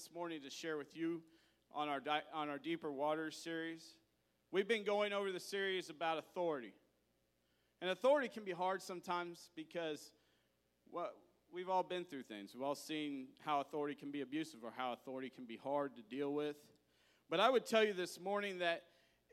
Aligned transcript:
this 0.00 0.08
morning 0.14 0.40
to 0.40 0.48
share 0.48 0.78
with 0.78 0.96
you 0.96 1.20
on 1.74 1.90
our, 1.90 2.00
di- 2.00 2.22
on 2.32 2.48
our 2.48 2.56
Deeper 2.56 2.90
Waters 2.90 3.36
series. 3.36 3.96
We've 4.50 4.66
been 4.66 4.82
going 4.82 5.12
over 5.12 5.30
the 5.30 5.38
series 5.38 5.90
about 5.90 6.16
authority. 6.16 6.72
And 7.82 7.90
authority 7.90 8.28
can 8.28 8.42
be 8.42 8.52
hard 8.52 8.80
sometimes 8.80 9.50
because 9.54 10.12
well, 10.90 11.10
we've 11.52 11.68
all 11.68 11.82
been 11.82 12.06
through 12.06 12.22
things. 12.22 12.54
We've 12.54 12.62
all 12.62 12.74
seen 12.74 13.26
how 13.44 13.60
authority 13.60 13.94
can 13.94 14.10
be 14.10 14.22
abusive 14.22 14.60
or 14.64 14.72
how 14.74 14.94
authority 14.94 15.28
can 15.28 15.44
be 15.44 15.58
hard 15.62 15.94
to 15.96 16.02
deal 16.02 16.32
with. 16.32 16.56
But 17.28 17.40
I 17.40 17.50
would 17.50 17.66
tell 17.66 17.84
you 17.84 17.92
this 17.92 18.18
morning 18.18 18.60
that 18.60 18.84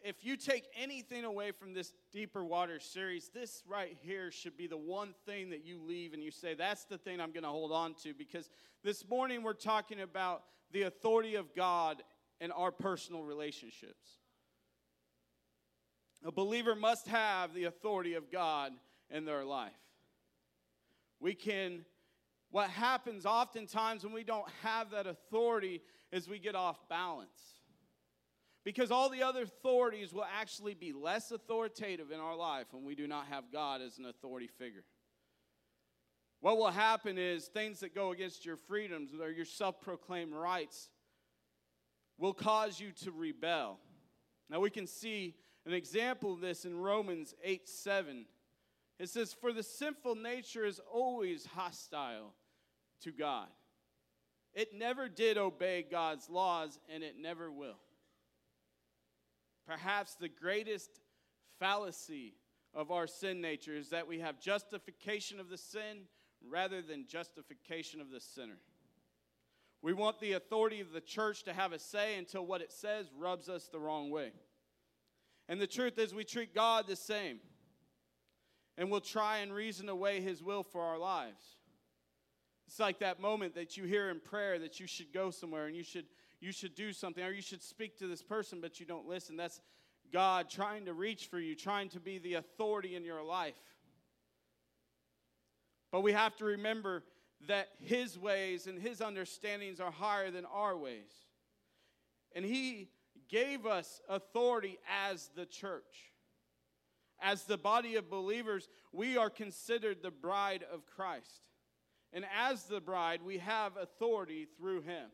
if 0.03 0.25
you 0.25 0.37
take 0.37 0.65
anything 0.77 1.23
away 1.23 1.51
from 1.51 1.73
this 1.73 1.93
Deeper 2.11 2.43
Water 2.43 2.79
series, 2.79 3.29
this 3.33 3.63
right 3.67 3.95
here 4.01 4.31
should 4.31 4.57
be 4.57 4.67
the 4.67 4.77
one 4.77 5.13
thing 5.25 5.49
that 5.51 5.65
you 5.65 5.79
leave 5.81 6.13
and 6.13 6.21
you 6.21 6.31
say, 6.31 6.53
that's 6.55 6.83
the 6.85 6.97
thing 6.97 7.21
I'm 7.21 7.31
going 7.31 7.43
to 7.43 7.49
hold 7.49 7.71
on 7.71 7.93
to. 8.03 8.13
Because 8.13 8.49
this 8.83 9.07
morning 9.07 9.43
we're 9.43 9.53
talking 9.53 10.01
about 10.01 10.43
the 10.71 10.83
authority 10.83 11.35
of 11.35 11.55
God 11.55 12.01
in 12.39 12.51
our 12.51 12.71
personal 12.71 13.23
relationships. 13.23 14.19
A 16.25 16.31
believer 16.31 16.75
must 16.75 17.07
have 17.07 17.53
the 17.53 17.65
authority 17.65 18.15
of 18.15 18.31
God 18.31 18.73
in 19.09 19.25
their 19.25 19.45
life. 19.45 19.71
We 21.19 21.33
can, 21.33 21.85
what 22.51 22.69
happens 22.69 23.25
oftentimes 23.25 24.03
when 24.03 24.13
we 24.13 24.23
don't 24.23 24.49
have 24.61 24.91
that 24.91 25.07
authority 25.07 25.81
is 26.11 26.27
we 26.27 26.39
get 26.39 26.55
off 26.55 26.77
balance 26.89 27.57
because 28.67 28.91
all 28.91 29.09
the 29.09 29.23
other 29.23 29.43
authorities 29.43 30.11
will 30.11 30.25
actually 30.37 30.73
be 30.73 30.91
less 30.91 31.31
authoritative 31.31 32.11
in 32.11 32.19
our 32.19 32.35
life 32.35 32.67
when 32.71 32.83
we 32.83 32.95
do 32.95 33.07
not 33.07 33.27
have 33.27 33.45
God 33.51 33.81
as 33.81 33.97
an 33.97 34.05
authority 34.05 34.47
figure. 34.47 34.83
What 36.39 36.57
will 36.57 36.71
happen 36.71 37.17
is 37.17 37.47
things 37.47 37.79
that 37.79 37.95
go 37.95 38.11
against 38.11 38.45
your 38.45 38.57
freedoms 38.57 39.11
or 39.19 39.31
your 39.31 39.45
self 39.45 39.81
proclaimed 39.81 40.33
rights 40.33 40.89
will 42.17 42.33
cause 42.33 42.79
you 42.79 42.91
to 43.03 43.11
rebel. 43.11 43.79
Now, 44.49 44.59
we 44.59 44.69
can 44.69 44.87
see 44.87 45.35
an 45.65 45.73
example 45.73 46.33
of 46.33 46.41
this 46.41 46.65
in 46.65 46.77
Romans 46.77 47.35
8 47.43 47.67
7. 47.67 48.25
It 48.99 49.09
says, 49.09 49.33
For 49.33 49.51
the 49.51 49.63
sinful 49.63 50.15
nature 50.15 50.65
is 50.65 50.79
always 50.91 51.45
hostile 51.45 52.33
to 53.01 53.11
God. 53.11 53.47
It 54.53 54.73
never 54.73 55.07
did 55.07 55.37
obey 55.37 55.85
God's 55.89 56.29
laws, 56.29 56.79
and 56.91 57.03
it 57.03 57.15
never 57.19 57.51
will. 57.51 57.79
Perhaps 59.67 60.15
the 60.15 60.29
greatest 60.29 60.99
fallacy 61.59 62.33
of 62.73 62.89
our 62.91 63.05
sin 63.05 63.41
nature 63.41 63.75
is 63.75 63.89
that 63.89 64.07
we 64.07 64.19
have 64.19 64.39
justification 64.39 65.39
of 65.39 65.49
the 65.49 65.57
sin 65.57 66.05
rather 66.41 66.81
than 66.81 67.05
justification 67.07 68.01
of 68.01 68.11
the 68.11 68.19
sinner. 68.19 68.57
We 69.81 69.93
want 69.93 70.19
the 70.19 70.33
authority 70.33 70.81
of 70.81 70.91
the 70.91 71.01
church 71.01 71.43
to 71.43 71.53
have 71.53 71.71
a 71.71 71.79
say 71.79 72.17
until 72.17 72.45
what 72.45 72.61
it 72.61 72.71
says 72.71 73.07
rubs 73.17 73.47
us 73.47 73.67
the 73.67 73.79
wrong 73.79 74.09
way. 74.09 74.31
And 75.47 75.61
the 75.61 75.67
truth 75.67 75.97
is, 75.97 76.13
we 76.13 76.23
treat 76.23 76.53
God 76.53 76.87
the 76.87 76.95
same. 76.95 77.39
And 78.77 78.91
we'll 78.91 79.01
try 79.01 79.37
and 79.37 79.53
reason 79.53 79.89
away 79.89 80.21
His 80.21 80.43
will 80.43 80.63
for 80.63 80.81
our 80.81 80.97
lives. 80.97 81.43
It's 82.67 82.79
like 82.79 82.99
that 82.99 83.19
moment 83.19 83.55
that 83.55 83.77
you 83.77 83.85
hear 83.85 84.09
in 84.09 84.19
prayer 84.19 84.59
that 84.59 84.79
you 84.79 84.87
should 84.87 85.13
go 85.13 85.31
somewhere 85.31 85.67
and 85.67 85.75
you 85.75 85.83
should 85.83 86.05
you 86.39 86.51
should 86.51 86.75
do 86.75 86.93
something 86.93 87.23
or 87.23 87.31
you 87.31 87.41
should 87.41 87.63
speak 87.63 87.97
to 87.97 88.07
this 88.07 88.21
person, 88.21 88.61
but 88.61 88.79
you 88.79 88.85
don't 88.85 89.07
listen. 89.07 89.37
That's 89.37 89.59
God 90.13 90.49
trying 90.49 90.85
to 90.85 90.93
reach 90.93 91.27
for 91.27 91.39
you, 91.39 91.55
trying 91.55 91.89
to 91.89 91.99
be 91.99 92.19
the 92.19 92.35
authority 92.35 92.95
in 92.95 93.03
your 93.03 93.23
life. 93.23 93.55
But 95.97 96.03
we 96.03 96.11
have 96.11 96.35
to 96.35 96.45
remember 96.45 97.01
that 97.47 97.69
His 97.79 98.19
ways 98.19 98.67
and 98.67 98.79
His 98.79 99.01
understandings 99.01 99.79
are 99.79 99.89
higher 99.89 100.29
than 100.29 100.45
our 100.45 100.77
ways. 100.77 101.09
And 102.35 102.45
He 102.45 102.89
gave 103.29 103.65
us 103.65 103.99
authority 104.07 104.77
as 105.09 105.31
the 105.35 105.47
church. 105.47 106.13
As 107.19 107.45
the 107.45 107.57
body 107.57 107.95
of 107.95 108.11
believers, 108.11 108.69
we 108.93 109.17
are 109.17 109.31
considered 109.31 110.03
the 110.03 110.11
bride 110.11 110.63
of 110.71 110.85
Christ. 110.85 111.41
And 112.13 112.25
as 112.39 112.65
the 112.65 112.79
bride, 112.79 113.23
we 113.23 113.39
have 113.39 113.75
authority 113.75 114.47
through 114.55 114.81
Him 114.81 115.09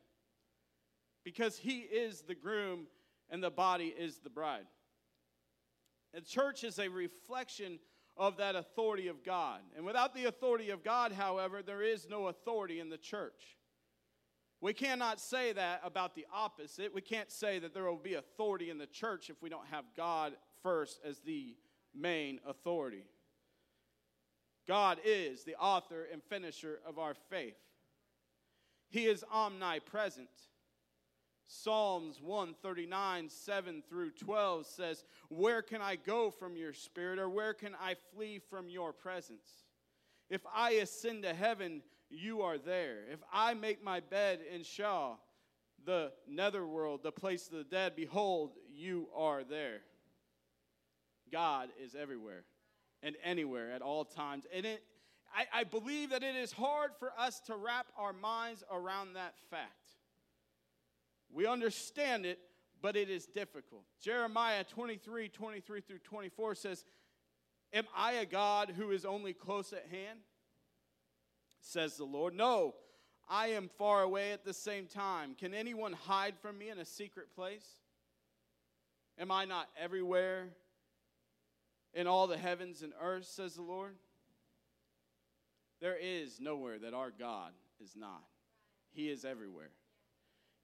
because 1.23 1.57
he 1.57 1.77
is 1.79 2.23
the 2.23 2.35
groom 2.35 2.87
and 3.29 3.41
the 3.41 3.49
body 3.49 3.95
is 3.97 4.17
the 4.17 4.29
bride. 4.29 4.65
The 6.13 6.19
church 6.19 6.65
is 6.65 6.77
a 6.77 6.89
reflection 6.89 7.79
of 8.15 8.37
that 8.37 8.55
authority 8.55 9.07
of 9.07 9.23
God. 9.23 9.61
And 9.75 9.85
without 9.85 10.13
the 10.13 10.25
authority 10.25 10.69
of 10.69 10.83
God, 10.83 11.11
however, 11.11 11.61
there 11.61 11.81
is 11.81 12.07
no 12.09 12.27
authority 12.27 12.79
in 12.79 12.89
the 12.89 12.97
church. 12.97 13.57
We 14.61 14.73
cannot 14.73 15.19
say 15.19 15.51
that 15.53 15.81
about 15.83 16.15
the 16.15 16.25
opposite. 16.33 16.93
We 16.93 17.01
can't 17.01 17.31
say 17.31 17.59
that 17.59 17.73
there 17.73 17.83
will 17.83 17.97
be 17.97 18.13
authority 18.13 18.69
in 18.69 18.77
the 18.77 18.85
church 18.87 19.29
if 19.29 19.41
we 19.41 19.49
don't 19.49 19.67
have 19.67 19.83
God 19.97 20.33
first 20.61 20.99
as 21.03 21.19
the 21.19 21.55
main 21.93 22.39
authority. 22.47 23.03
God 24.67 24.99
is 25.03 25.43
the 25.43 25.55
author 25.55 26.07
and 26.11 26.23
finisher 26.23 26.79
of 26.87 26.97
our 26.97 27.13
faith. 27.29 27.57
He 28.89 29.05
is 29.07 29.25
omnipresent. 29.33 30.29
Psalms 31.47 32.21
139, 32.21 33.29
7 33.29 33.83
through 33.87 34.11
12 34.11 34.65
says, 34.65 35.03
Where 35.29 35.61
can 35.61 35.81
I 35.81 35.95
go 35.95 36.31
from 36.31 36.55
your 36.55 36.73
spirit, 36.73 37.19
or 37.19 37.29
where 37.29 37.53
can 37.53 37.75
I 37.79 37.95
flee 38.13 38.39
from 38.49 38.69
your 38.69 38.93
presence? 38.93 39.65
If 40.29 40.41
I 40.53 40.71
ascend 40.71 41.23
to 41.23 41.33
heaven, 41.33 41.81
you 42.09 42.41
are 42.41 42.57
there. 42.57 42.99
If 43.11 43.19
I 43.31 43.53
make 43.53 43.83
my 43.83 43.99
bed 43.99 44.39
in 44.53 44.63
Sheol, 44.63 45.19
the 45.85 46.11
netherworld, 46.27 47.03
the 47.03 47.11
place 47.11 47.47
of 47.47 47.57
the 47.57 47.63
dead, 47.63 47.95
behold, 47.95 48.53
you 48.73 49.09
are 49.15 49.43
there. 49.43 49.81
God 51.31 51.69
is 51.83 51.95
everywhere 51.95 52.45
and 53.01 53.15
anywhere 53.23 53.71
at 53.71 53.81
all 53.81 54.05
times. 54.05 54.45
And 54.53 54.65
it, 54.65 54.83
I, 55.35 55.61
I 55.61 55.63
believe 55.63 56.11
that 56.11 56.23
it 56.23 56.35
is 56.35 56.51
hard 56.51 56.91
for 56.99 57.11
us 57.17 57.39
to 57.47 57.55
wrap 57.55 57.87
our 57.97 58.13
minds 58.13 58.63
around 58.71 59.13
that 59.13 59.33
fact. 59.49 59.97
We 61.33 61.47
understand 61.47 62.25
it, 62.25 62.39
but 62.81 62.95
it 62.95 63.09
is 63.09 63.25
difficult. 63.25 63.83
Jeremiah 64.01 64.63
23 64.63 65.29
23 65.29 65.81
through 65.81 65.99
24 65.99 66.55
says, 66.55 66.85
Am 67.73 67.85
I 67.95 68.13
a 68.13 68.25
God 68.25 68.73
who 68.77 68.91
is 68.91 69.03
only 69.03 69.33
close 69.33 69.73
at 69.73 69.87
hand? 69.89 70.19
Says 71.59 71.97
the 71.97 72.03
Lord. 72.03 72.35
No, 72.35 72.75
I 73.27 73.47
am 73.47 73.69
far 73.77 74.03
away 74.03 74.31
at 74.31 74.45
the 74.45 74.53
same 74.53 74.85
time. 74.85 75.33
Can 75.33 75.53
anyone 75.53 75.93
hide 75.93 76.35
from 76.39 76.57
me 76.57 76.69
in 76.69 76.77
a 76.77 76.85
secret 76.85 77.33
place? 77.33 77.77
Am 79.17 79.31
I 79.31 79.45
not 79.45 79.69
everywhere 79.79 80.49
in 81.93 82.05
all 82.05 82.27
the 82.27 82.37
heavens 82.37 82.81
and 82.81 82.93
earth, 83.01 83.25
says 83.25 83.55
the 83.55 83.61
Lord? 83.61 83.95
There 85.81 85.97
is 85.99 86.39
nowhere 86.39 86.79
that 86.79 86.93
our 86.93 87.11
God 87.11 87.51
is 87.83 87.95
not. 87.95 88.23
He 88.91 89.09
is 89.09 89.25
everywhere. 89.25 89.71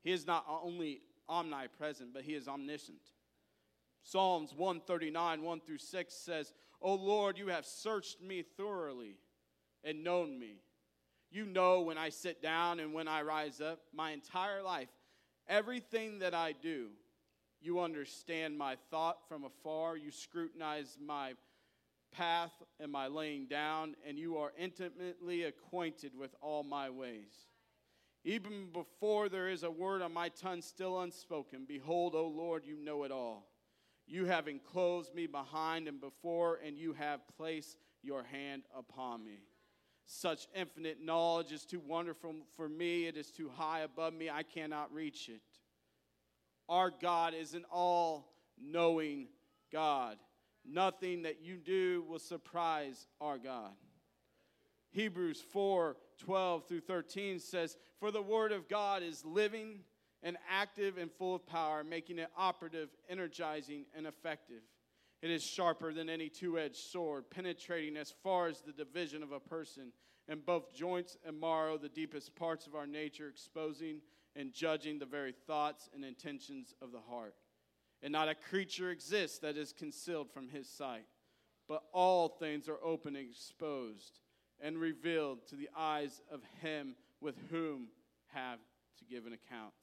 He 0.04 0.12
is 0.12 0.26
not 0.26 0.46
only 0.48 1.02
omnipresent, 1.28 2.14
but 2.14 2.24
he 2.24 2.34
is 2.34 2.48
omniscient. 2.48 3.02
Psalms 4.04 4.54
139, 4.56 5.42
1 5.42 5.60
through 5.62 5.78
6 5.78 6.14
says, 6.14 6.54
O 6.82 6.94
Lord, 6.96 7.38
you 7.38 7.48
have 7.48 7.66
searched 7.66 8.22
me 8.22 8.44
thoroughly 8.58 9.18
and 9.84 10.04
known 10.04 10.40
me. 10.40 10.62
You 11.32 11.46
know 11.46 11.82
when 11.82 11.98
I 11.98 12.09
sit 12.09 12.42
down 12.42 12.80
and 12.80 12.94
when 12.94 13.08
I 13.08 13.22
rise 13.22 13.62
up, 13.62 13.80
my 13.94 14.12
entire 14.12 14.64
life, 14.64 14.90
everything 15.48 16.20
that 16.20 16.34
I 16.34 16.54
do. 16.54 16.88
You 17.62 17.82
understand 17.82 18.58
my 18.58 18.78
thought 18.90 19.28
from 19.28 19.44
afar. 19.44 19.98
You 19.98 20.12
scrutinize 20.12 20.98
my 21.06 21.34
path 22.12 22.54
and 22.80 22.92
my 22.92 23.08
laying 23.08 23.48
down, 23.48 23.96
and 24.08 24.18
you 24.18 24.38
are 24.38 24.54
intimately 24.58 25.44
acquainted 25.44 26.16
with 26.16 26.34
all 26.42 26.64
my 26.64 26.90
ways. 26.90 27.34
Even 28.24 28.68
before 28.74 29.30
there 29.30 29.47
is 29.47 29.63
a 29.63 29.72
word 29.72 30.02
on 30.02 30.13
my 30.13 30.30
tongue 30.30 30.61
still 30.61 31.02
unspoken, 31.02 31.66
behold, 31.67 32.16
O 32.16 32.28
Lord, 32.28 32.66
you 32.66 32.76
know 32.76 33.03
it 33.03 33.11
all. 33.11 33.47
You 34.05 34.26
have 34.26 34.47
enclosed 34.47 35.14
me 35.14 35.28
behind 35.28 35.88
and 35.88 36.02
before, 36.02 36.59
and 36.66 36.78
you 36.78 36.94
have 36.94 37.22
placed 37.38 37.78
your 38.02 38.23
hand 38.23 38.64
upon 38.76 39.23
me. 39.23 39.40
Such 40.05 40.47
infinite 40.55 40.99
knowledge 40.99 41.52
is 41.52 41.66
too 41.66 41.79
wonderful 41.79 42.34
for 42.55 42.67
me. 42.67 43.05
It 43.05 43.16
is 43.16 43.29
too 43.29 43.52
high 43.55 43.82
above 43.82 44.14
me. 44.14 44.29
I 44.29 44.41
cannot 44.41 44.91
reach 44.91 45.29
it. 45.29 45.41
Our 46.67 46.91
God 46.91 47.34
is 47.35 47.53
an 47.53 47.66
all 47.72 48.34
knowing 48.59 49.28
God. 49.72 50.17
Nothing 50.66 51.22
that 51.23 51.41
you 51.41 51.58
do 51.58 52.03
will 52.08 52.20
surprise 52.20 53.08
our 53.22 53.38
God. 53.38 53.73
Hebrews 54.91 55.41
4 55.52 55.96
12 56.17 56.67
through 56.67 56.82
13 56.82 57.40
says, 57.40 57.78
For 57.99 58.11
the 58.11 58.22
word 58.22 58.51
of 58.51 58.69
God 58.69 59.03
is 59.03 59.25
living 59.25 59.79
and 60.23 60.37
active 60.49 60.97
and 60.97 61.11
full 61.11 61.35
of 61.35 61.46
power, 61.46 61.84
making 61.84 62.19
it 62.19 62.29
operative, 62.37 62.90
energizing, 63.09 63.85
and 63.96 64.05
effective. 64.07 64.61
It 65.22 65.31
is 65.31 65.43
sharper 65.43 65.93
than 65.93 66.09
any 66.09 66.29
two 66.29 66.57
edged 66.57 66.78
sword, 66.78 67.29
penetrating 67.29 67.97
as 67.97 68.13
far 68.23 68.47
as 68.47 68.61
the 68.61 68.72
division 68.72 69.22
of 69.22 69.31
a 69.31 69.40
person, 69.40 69.91
and 70.28 70.46
both 70.46 70.73
joints 70.73 71.17
and 71.25 71.40
marrow, 71.40 71.78
the 71.78 71.90
deepest 71.90 72.35
parts 72.35 72.67
of 72.67 72.75
our 72.75 72.87
nature, 72.87 73.28
exposing 73.28 74.01
and 74.35 74.53
judging 74.53 74.99
the 74.99 75.05
very 75.05 75.34
thoughts 75.47 75.90
and 75.93 76.05
intentions 76.05 76.73
of 76.81 76.91
the 76.91 77.01
heart. 77.09 77.35
And 78.01 78.13
not 78.13 78.29
a 78.29 78.35
creature 78.35 78.91
exists 78.91 79.40
that 79.40 79.57
is 79.57 79.73
concealed 79.73 80.31
from 80.31 80.47
his 80.47 80.69
sight, 80.69 81.05
but 81.67 81.84
all 81.91 82.29
things 82.29 82.69
are 82.69 82.79
open 82.81 83.17
and 83.17 83.29
exposed 83.29 84.19
and 84.61 84.78
revealed 84.78 85.47
to 85.47 85.55
the 85.55 85.69
eyes 85.75 86.22
of 86.31 86.41
him 86.61 86.96
with 87.22 87.36
whom 87.50 87.88
have 88.34 88.60
to 89.00 89.06
give 89.06 89.26
an 89.26 89.34
account. 89.34 89.74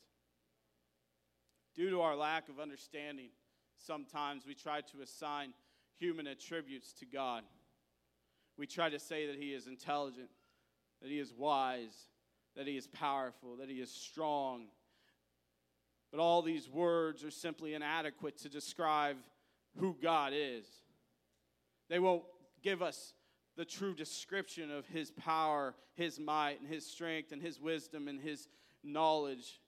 Due 1.74 1.90
to 1.90 2.00
our 2.00 2.16
lack 2.16 2.48
of 2.48 2.58
understanding, 2.58 3.28
sometimes 3.76 4.46
we 4.46 4.54
try 4.54 4.80
to 4.80 5.02
assign 5.02 5.52
human 5.98 6.26
attributes 6.26 6.92
to 6.94 7.06
God. 7.06 7.42
We 8.56 8.66
try 8.66 8.88
to 8.88 8.98
say 8.98 9.26
that 9.26 9.36
He 9.36 9.52
is 9.52 9.66
intelligent, 9.66 10.30
that 11.02 11.10
He 11.10 11.18
is 11.18 11.34
wise, 11.34 12.08
that 12.56 12.66
He 12.66 12.76
is 12.76 12.86
powerful, 12.86 13.56
that 13.56 13.68
He 13.68 13.80
is 13.80 13.90
strong. 13.90 14.68
But 16.10 16.20
all 16.20 16.40
these 16.40 16.68
words 16.68 17.24
are 17.24 17.30
simply 17.30 17.74
inadequate 17.74 18.38
to 18.38 18.48
describe 18.48 19.16
who 19.78 19.96
God 20.02 20.32
is. 20.34 20.64
They 21.90 21.98
won't 21.98 22.22
give 22.62 22.80
us 22.80 23.12
the 23.56 23.64
true 23.64 23.94
description 23.94 24.70
of 24.70 24.86
His 24.86 25.10
power, 25.10 25.74
His 25.94 26.18
might, 26.18 26.60
and 26.60 26.68
His 26.68 26.86
strength, 26.86 27.32
and 27.32 27.42
His 27.42 27.60
wisdom, 27.60 28.08
and 28.08 28.20
His 28.20 28.48
knowledge. 28.82 29.60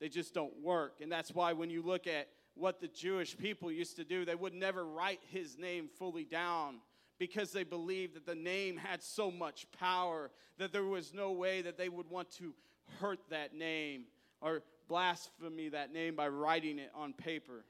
They 0.00 0.08
just 0.08 0.34
don't 0.34 0.62
work. 0.62 1.00
And 1.00 1.10
that's 1.10 1.34
why 1.34 1.52
when 1.52 1.70
you 1.70 1.82
look 1.82 2.06
at 2.06 2.28
what 2.58 2.80
the 2.80 2.88
Jewish 2.88 3.36
people 3.38 3.70
used 3.70 3.96
to 3.96 4.04
do. 4.04 4.24
They 4.24 4.34
would 4.34 4.54
never 4.54 4.84
write 4.84 5.20
his 5.30 5.56
name 5.56 5.88
fully 5.98 6.24
down 6.24 6.80
because 7.18 7.52
they 7.52 7.64
believed 7.64 8.14
that 8.14 8.26
the 8.26 8.34
name 8.34 8.76
had 8.76 9.02
so 9.02 9.30
much 9.30 9.66
power 9.78 10.30
that 10.58 10.72
there 10.72 10.84
was 10.84 11.14
no 11.14 11.32
way 11.32 11.62
that 11.62 11.78
they 11.78 11.88
would 11.88 12.10
want 12.10 12.30
to 12.32 12.52
hurt 13.00 13.20
that 13.30 13.54
name 13.54 14.04
or 14.40 14.62
blaspheme 14.88 15.70
that 15.70 15.92
name 15.92 16.16
by 16.16 16.28
writing 16.28 16.78
it 16.78 16.90
on 16.94 17.12
paper. 17.12 17.64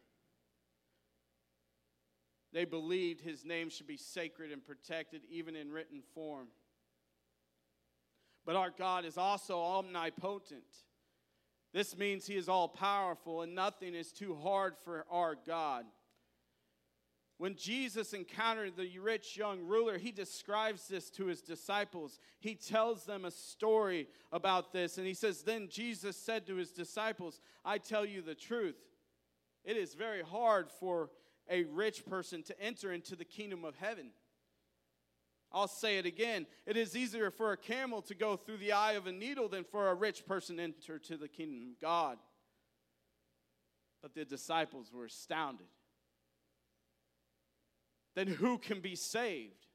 They 2.53 2.65
believed 2.65 3.21
his 3.21 3.45
name 3.45 3.69
should 3.69 3.87
be 3.87 3.97
sacred 3.97 4.53
and 4.53 4.65
protected 4.65 5.23
even 5.31 5.55
in 5.55 5.71
written 5.71 6.03
form. 6.15 6.49
But 8.47 8.57
our 8.57 8.71
God 8.71 9.05
is 9.05 9.19
also 9.19 9.59
omnipotent. 9.59 10.65
This 11.75 11.99
means 11.99 12.27
he 12.27 12.37
is 12.37 12.49
all 12.49 12.69
powerful 12.69 13.43
and 13.43 13.55
nothing 13.55 13.95
is 13.95 14.11
too 14.13 14.35
hard 14.35 14.75
for 14.85 15.05
our 15.11 15.37
God. 15.47 15.85
When 17.39 17.55
Jesus 17.55 18.15
encountered 18.15 18.77
the 18.77 18.99
rich 18.99 19.37
young 19.37 19.61
ruler, 19.63 19.97
he 19.97 20.11
describes 20.11 20.89
this 20.89 21.09
to 21.11 21.27
his 21.27 21.41
disciples. 21.41 22.19
He 22.41 22.57
tells 22.57 23.05
them 23.05 23.25
a 23.25 23.31
story 23.31 24.09
about 24.33 24.73
this, 24.73 24.99
and 24.99 25.07
he 25.07 25.15
says, 25.15 25.43
Then 25.43 25.69
Jesus 25.71 26.17
said 26.17 26.49
to 26.49 26.57
his 26.57 26.73
disciples, 26.73 27.41
I 27.65 27.79
tell 27.79 28.05
you 28.05 28.23
the 28.23 28.35
truth. 28.35 28.75
It 29.65 29.77
is 29.77 29.95
very 29.95 30.23
hard 30.23 30.69
for 30.69 31.11
a 31.51 31.65
rich 31.65 32.05
person 32.07 32.43
to 32.45 32.61
enter 32.61 32.93
into 32.93 33.17
the 33.17 33.25
kingdom 33.25 33.65
of 33.65 33.75
heaven. 33.77 34.11
I'll 35.51 35.69
say 35.69 35.99
it 35.99 36.07
again. 36.07 36.47
It 36.67 36.77
is 36.77 36.97
easier 36.97 37.31
for 37.31 37.53
a 37.53 37.57
camel 37.57 38.03
to 38.03 38.15
go 38.15 38.37
through 38.37 38.59
the 38.59 38.73
eye 38.73 38.93
of 38.93 39.07
a 39.07 39.13
needle 39.13 39.49
than 39.49 39.65
for 39.65 39.89
a 39.89 39.95
rich 39.95 40.27
person 40.27 40.57
to 40.57 40.63
enter 40.63 40.99
to 40.99 41.17
the 41.17 41.29
kingdom 41.29 41.71
of 41.73 41.81
God. 41.81 42.19
But 44.03 44.15
the 44.15 44.25
disciples 44.25 44.93
were 44.93 45.07
astounded. 45.07 45.67
Then 48.15 48.27
who 48.27 48.59
can 48.59 48.81
be 48.81 48.95
saved? 48.95 49.67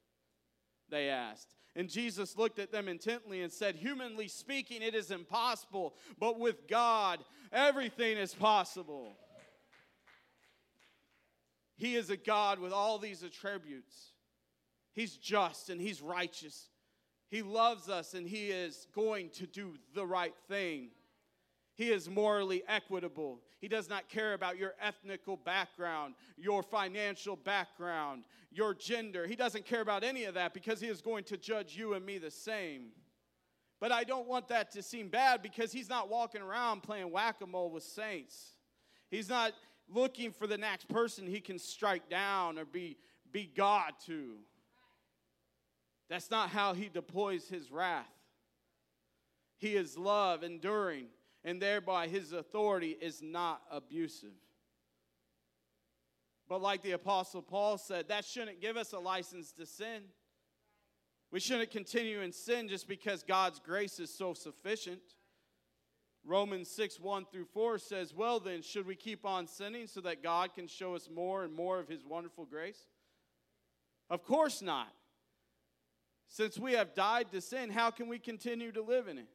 They 0.90 1.10
asked. 1.10 1.56
And 1.76 1.90
Jesus 1.90 2.38
looked 2.38 2.60
at 2.60 2.72
them 2.72 2.88
intently 2.88 3.42
and 3.42 3.52
said, 3.52 3.76
Humanly 3.76 4.28
speaking, 4.28 4.82
it 4.82 4.94
is 4.94 5.10
impossible, 5.10 5.96
but 6.20 6.40
with 6.40 6.68
God, 6.68 7.20
everything 7.52 8.18
is 8.18 8.34
possible. 8.34 9.18
He 11.76 11.96
is 11.96 12.10
a 12.10 12.18
God 12.18 12.60
with 12.60 12.72
all 12.72 13.00
these 13.00 13.24
attributes. 13.24 14.14
He's 14.94 15.18
just 15.18 15.70
and 15.70 15.82
He's 15.82 16.02
righteous. 16.02 16.70
He 17.30 17.42
loves 17.42 17.90
us 17.90 18.14
and 18.14 18.28
He 18.28 18.50
is 18.50 18.88
going 18.94 19.30
to 19.32 19.48
do 19.48 19.74
the 19.96 20.06
right 20.06 20.36
thing. 20.48 20.90
He 21.76 21.90
is 21.92 22.08
morally 22.08 22.62
equitable. 22.68 23.42
He 23.60 23.68
does 23.68 23.90
not 23.90 24.08
care 24.08 24.34
about 24.34 24.58
your 24.58 24.74
ethnical 24.80 25.38
background, 25.38 26.14
your 26.38 26.62
financial 26.62 27.36
background, 27.36 28.26
your 28.52 28.76
gender. 28.76 29.26
He 29.26 29.36
doesn't 29.36 29.66
care 29.66 29.82
about 29.82 30.04
any 30.04 30.26
of 30.26 30.36
that 30.36 30.54
because 30.54 30.80
He 30.80 30.88
is 30.88 31.02
going 31.02 31.24
to 31.26 31.38
judge 31.38 31.76
you 31.76 31.94
and 31.94 32.06
me 32.06 32.20
the 32.20 32.30
same. 32.30 32.90
But 33.80 33.92
I 33.92 34.04
don't 34.04 34.28
want 34.28 34.48
that 34.50 34.72
to 34.74 34.84
seem 34.84 35.10
bad 35.10 35.42
because 35.42 35.72
He's 35.72 35.90
not 35.90 36.10
walking 36.10 36.42
around 36.42 36.84
playing 36.84 37.12
whack 37.12 37.38
a 37.42 37.48
mole 37.48 37.72
with 37.72 37.84
saints. 37.84 38.52
He's 39.10 39.30
not 39.30 39.54
looking 39.96 40.32
for 40.32 40.48
the 40.48 40.58
next 40.58 40.88
person 40.88 41.28
He 41.28 41.40
can 41.40 41.60
strike 41.60 42.10
down 42.10 42.58
or 42.58 42.66
be, 42.66 42.98
be 43.32 43.52
God 43.56 43.94
to. 44.06 44.36
That's 46.10 46.30
not 46.30 46.50
how 46.50 46.74
he 46.74 46.90
deploys 46.90 47.48
his 47.48 47.72
wrath. 47.72 48.06
He 49.58 49.76
is 49.76 49.98
love, 49.98 50.44
enduring, 50.44 51.08
and 51.44 51.62
thereby 51.62 52.08
his 52.08 52.34
authority 52.34 52.96
is 53.02 53.22
not 53.24 53.62
abusive. 53.72 54.36
But 56.48 56.62
like 56.62 56.84
the 56.84 56.92
Apostle 56.92 57.42
Paul 57.42 57.78
said, 57.78 58.10
that 58.10 58.26
shouldn't 58.26 58.62
give 58.62 58.78
us 58.78 58.94
a 58.94 59.00
license 59.00 59.52
to 59.54 59.66
sin. 59.66 60.04
We 61.32 61.40
shouldn't 61.40 61.72
continue 61.72 62.22
in 62.22 62.32
sin 62.32 62.68
just 62.68 62.88
because 62.88 63.24
God's 63.24 63.60
grace 63.60 64.00
is 64.00 64.14
so 64.14 64.34
sufficient. 64.34 65.02
Romans 66.26 66.70
6 66.70 67.00
1 67.00 67.26
through 67.32 67.46
4 67.46 67.78
says, 67.78 68.14
Well, 68.14 68.40
then, 68.40 68.62
should 68.62 68.86
we 68.86 68.96
keep 68.96 69.26
on 69.26 69.48
sinning 69.48 69.88
so 69.88 70.02
that 70.02 70.24
God 70.24 70.54
can 70.54 70.68
show 70.68 70.96
us 70.96 71.10
more 71.14 71.44
and 71.44 71.54
more 71.54 71.80
of 71.80 71.88
his 71.88 72.06
wonderful 72.06 72.46
grace? 72.46 72.88
Of 74.10 74.24
course 74.24 74.62
not. 74.62 74.94
Since 76.30 76.58
we 76.58 76.74
have 76.74 76.96
died 76.96 77.32
to 77.32 77.42
sin, 77.42 77.70
how 77.70 77.92
can 77.92 78.08
we 78.08 78.20
continue 78.20 78.72
to 78.72 78.82
live 78.82 79.08
in 79.08 79.18
it? 79.18 79.28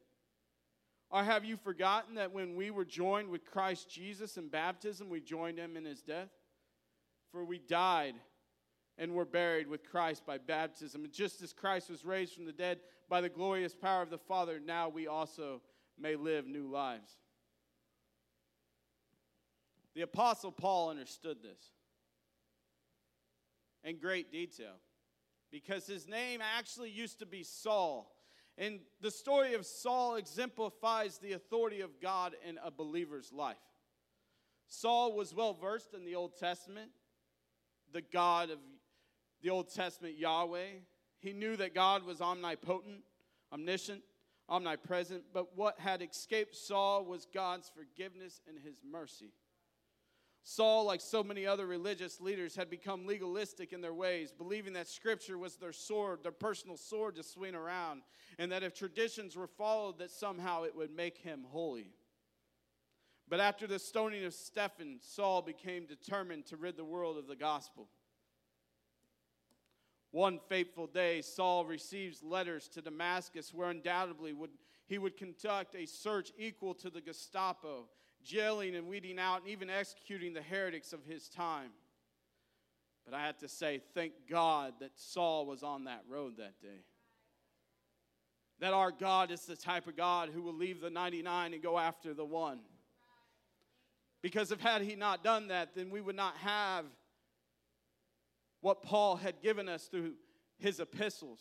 Or 1.11 1.23
have 1.23 1.45
you 1.45 1.57
forgotten 1.57 2.15
that 2.15 2.33
when 2.33 2.55
we 2.55 2.71
were 2.71 2.85
joined 2.85 3.29
with 3.29 3.45
Christ 3.45 3.89
Jesus 3.89 4.37
in 4.37 4.47
baptism, 4.47 5.09
we 5.09 5.21
joined 5.21 5.57
him 5.57 5.77
in 5.77 5.85
his 5.85 6.01
death? 6.01 6.29
For 7.31 7.45
we 7.45 7.59
died 7.59 8.15
and 8.97 9.13
were 9.13 9.25
buried 9.25 9.67
with 9.67 9.89
Christ 9.89 10.25
by 10.25 10.37
baptism. 10.37 11.03
And 11.03 11.13
just 11.13 11.41
as 11.41 11.53
Christ 11.53 11.89
was 11.89 12.03
raised 12.03 12.33
from 12.33 12.45
the 12.45 12.51
dead 12.51 12.79
by 13.07 13.21
the 13.21 13.29
glorious 13.29 13.73
power 13.73 14.01
of 14.01 14.09
the 14.09 14.17
Father, 14.17 14.59
now 14.63 14.89
we 14.89 15.07
also 15.07 15.61
may 15.99 16.15
live 16.15 16.47
new 16.47 16.67
lives. 16.67 17.11
The 19.95 20.01
Apostle 20.01 20.51
Paul 20.51 20.89
understood 20.89 21.37
this 21.41 21.71
in 23.83 23.97
great 23.97 24.31
detail 24.31 24.75
because 25.51 25.87
his 25.87 26.07
name 26.07 26.41
actually 26.41 26.89
used 26.89 27.19
to 27.19 27.25
be 27.25 27.43
Saul. 27.43 28.15
And 28.57 28.79
the 29.01 29.11
story 29.11 29.53
of 29.53 29.65
Saul 29.65 30.15
exemplifies 30.15 31.17
the 31.17 31.33
authority 31.33 31.81
of 31.81 31.99
God 32.01 32.33
in 32.47 32.59
a 32.63 32.69
believer's 32.69 33.31
life. 33.31 33.57
Saul 34.67 35.13
was 35.13 35.33
well 35.33 35.53
versed 35.53 35.93
in 35.93 36.05
the 36.05 36.15
Old 36.15 36.37
Testament, 36.37 36.91
the 37.91 38.01
God 38.01 38.51
of 38.51 38.59
the 39.41 39.49
Old 39.49 39.73
Testament, 39.73 40.17
Yahweh. 40.17 40.67
He 41.19 41.33
knew 41.33 41.55
that 41.55 41.73
God 41.73 42.03
was 42.03 42.21
omnipotent, 42.21 43.03
omniscient, 43.51 44.03
omnipresent, 44.49 45.23
but 45.33 45.55
what 45.55 45.79
had 45.79 46.01
escaped 46.01 46.55
Saul 46.55 47.05
was 47.05 47.27
God's 47.33 47.69
forgiveness 47.69 48.41
and 48.47 48.57
his 48.57 48.81
mercy. 48.83 49.31
Saul, 50.43 50.85
like 50.85 51.01
so 51.01 51.23
many 51.23 51.45
other 51.45 51.67
religious 51.67 52.19
leaders, 52.19 52.55
had 52.55 52.69
become 52.69 53.05
legalistic 53.05 53.71
in 53.71 53.81
their 53.81 53.93
ways, 53.93 54.31
believing 54.31 54.73
that 54.73 54.87
Scripture 54.87 55.37
was 55.37 55.57
their 55.57 55.73
sword, 55.73 56.23
their 56.23 56.31
personal 56.31 56.77
sword 56.77 57.15
to 57.15 57.23
swing 57.23 57.55
around, 57.55 58.01
and 58.39 58.51
that 58.51 58.63
if 58.63 58.73
traditions 58.73 59.35
were 59.35 59.47
followed, 59.47 59.99
that 59.99 60.11
somehow 60.11 60.63
it 60.63 60.75
would 60.75 60.91
make 60.91 61.17
him 61.17 61.45
holy. 61.49 61.91
But 63.27 63.39
after 63.39 63.67
the 63.67 63.77
stoning 63.77 64.25
of 64.25 64.33
Stephen, 64.33 64.99
Saul 65.01 65.43
became 65.43 65.85
determined 65.85 66.47
to 66.47 66.57
rid 66.57 66.77
the 66.77 66.83
world 66.83 67.17
of 67.17 67.27
the 67.27 67.35
gospel. 67.35 67.87
One 70.11 70.39
fateful 70.49 70.87
day, 70.87 71.21
Saul 71.21 71.65
receives 71.65 72.23
letters 72.23 72.67
to 72.69 72.81
Damascus 72.81 73.53
where 73.53 73.69
undoubtedly 73.69 74.33
would, 74.33 74.49
he 74.87 74.97
would 74.97 75.17
conduct 75.17 75.75
a 75.75 75.85
search 75.85 76.31
equal 76.37 76.73
to 76.75 76.89
the 76.89 77.01
Gestapo 77.01 77.87
jailing 78.23 78.75
and 78.75 78.87
weeding 78.87 79.19
out 79.19 79.41
and 79.41 79.49
even 79.49 79.69
executing 79.69 80.33
the 80.33 80.41
heretics 80.41 80.93
of 80.93 81.05
his 81.05 81.29
time. 81.29 81.69
But 83.05 83.13
I 83.13 83.25
have 83.25 83.37
to 83.39 83.47
say, 83.47 83.81
thank 83.93 84.13
God 84.29 84.73
that 84.79 84.91
Saul 84.95 85.45
was 85.45 85.63
on 85.63 85.85
that 85.85 86.03
road 86.09 86.37
that 86.37 86.59
day. 86.61 86.83
That 88.59 88.73
our 88.73 88.91
God 88.91 89.31
is 89.31 89.41
the 89.45 89.55
type 89.55 89.87
of 89.87 89.95
God 89.95 90.29
who 90.33 90.41
will 90.41 90.53
leave 90.53 90.81
the 90.81 90.89
99 90.89 91.53
and 91.53 91.63
go 91.63 91.79
after 91.79 92.13
the 92.13 92.25
one. 92.25 92.59
Because 94.21 94.51
if 94.51 94.59
had 94.59 94.81
he 94.81 94.95
not 94.95 95.23
done 95.23 95.47
that, 95.47 95.75
then 95.75 95.89
we 95.89 96.01
would 96.01 96.15
not 96.15 96.35
have 96.37 96.85
what 98.61 98.83
Paul 98.83 99.15
had 99.15 99.41
given 99.41 99.69
us 99.69 99.85
through 99.85 100.13
his 100.57 100.79
epistles. 100.79 101.39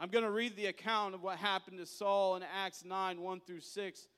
I'm 0.00 0.08
going 0.08 0.24
to 0.24 0.30
read 0.30 0.56
the 0.56 0.66
account 0.66 1.14
of 1.14 1.22
what 1.22 1.38
happened 1.38 1.78
to 1.78 1.86
Saul 1.86 2.36
in 2.36 2.42
Acts 2.42 2.84
9 2.84 3.20
1 3.20 3.40
through 3.46 3.60
6. 3.60 4.08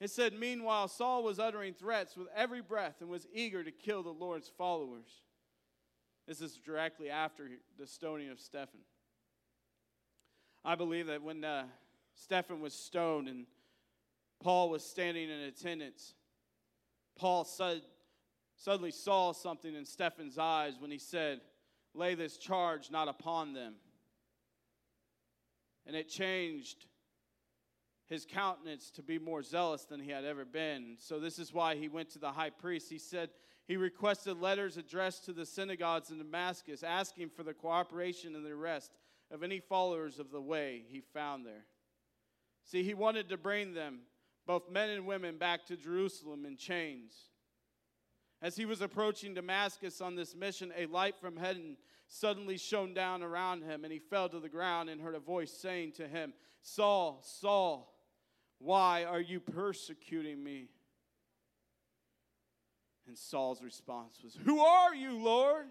It 0.00 0.10
said, 0.10 0.32
Meanwhile, 0.32 0.88
Saul 0.88 1.22
was 1.22 1.38
uttering 1.38 1.74
threats 1.74 2.16
with 2.16 2.28
every 2.36 2.60
breath 2.60 2.96
and 3.00 3.08
was 3.08 3.26
eager 3.32 3.64
to 3.64 3.70
kill 3.70 4.02
the 4.02 4.10
Lord's 4.10 4.48
followers. 4.48 5.22
This 6.26 6.40
is 6.40 6.56
directly 6.56 7.10
after 7.10 7.48
the 7.78 7.86
stoning 7.86 8.30
of 8.30 8.40
Stephen. 8.40 8.80
I 10.64 10.74
believe 10.74 11.06
that 11.08 11.22
when 11.22 11.44
uh, 11.44 11.64
Stephen 12.14 12.60
was 12.60 12.72
stoned 12.72 13.28
and 13.28 13.46
Paul 14.42 14.70
was 14.70 14.84
standing 14.84 15.28
in 15.28 15.40
attendance, 15.40 16.14
Paul 17.16 17.44
said, 17.44 17.82
suddenly 18.64 18.90
saw 18.90 19.32
something 19.32 19.74
in 19.74 19.84
Stephen's 19.84 20.38
eyes 20.38 20.74
when 20.78 20.90
he 20.90 20.98
said, 20.98 21.40
Lay 21.92 22.14
this 22.14 22.38
charge 22.38 22.90
not 22.90 23.08
upon 23.08 23.52
them. 23.52 23.74
And 25.86 25.94
it 25.94 26.08
changed 26.08 26.86
his 28.06 28.26
countenance 28.26 28.90
to 28.92 29.02
be 29.02 29.18
more 29.18 29.42
zealous 29.42 29.84
than 29.84 30.00
he 30.00 30.10
had 30.10 30.24
ever 30.24 30.46
been. 30.46 30.96
So, 30.98 31.20
this 31.20 31.38
is 31.38 31.52
why 31.52 31.76
he 31.76 31.88
went 31.88 32.10
to 32.10 32.18
the 32.18 32.32
high 32.32 32.50
priest. 32.50 32.90
He 32.90 32.98
said 32.98 33.30
he 33.68 33.76
requested 33.76 34.40
letters 34.40 34.78
addressed 34.78 35.26
to 35.26 35.32
the 35.32 35.46
synagogues 35.46 36.10
in 36.10 36.18
Damascus, 36.18 36.82
asking 36.82 37.30
for 37.30 37.42
the 37.42 37.54
cooperation 37.54 38.34
and 38.34 38.44
the 38.44 38.52
arrest 38.52 38.92
of 39.30 39.42
any 39.42 39.60
followers 39.60 40.18
of 40.18 40.30
the 40.30 40.40
way 40.40 40.84
he 40.88 41.00
found 41.00 41.44
there. 41.44 41.66
See, 42.64 42.82
he 42.82 42.94
wanted 42.94 43.28
to 43.28 43.36
bring 43.36 43.74
them, 43.74 44.00
both 44.46 44.70
men 44.70 44.88
and 44.88 45.06
women, 45.06 45.36
back 45.36 45.66
to 45.66 45.76
Jerusalem 45.76 46.46
in 46.46 46.56
chains. 46.56 47.14
As 48.44 48.56
he 48.56 48.66
was 48.66 48.82
approaching 48.82 49.32
Damascus 49.32 50.02
on 50.02 50.16
this 50.16 50.34
mission, 50.36 50.70
a 50.76 50.84
light 50.84 51.16
from 51.18 51.38
heaven 51.38 51.78
suddenly 52.08 52.58
shone 52.58 52.92
down 52.92 53.22
around 53.22 53.62
him, 53.62 53.84
and 53.84 53.92
he 53.92 53.98
fell 53.98 54.28
to 54.28 54.38
the 54.38 54.50
ground 54.50 54.90
and 54.90 55.00
heard 55.00 55.14
a 55.14 55.18
voice 55.18 55.50
saying 55.50 55.92
to 55.92 56.06
him, 56.06 56.34
Saul, 56.60 57.22
Saul, 57.22 57.90
why 58.58 59.04
are 59.04 59.20
you 59.20 59.40
persecuting 59.40 60.44
me? 60.44 60.68
And 63.06 63.16
Saul's 63.16 63.62
response 63.62 64.18
was, 64.22 64.36
Who 64.44 64.60
are 64.60 64.94
you, 64.94 65.24
Lord? 65.24 65.64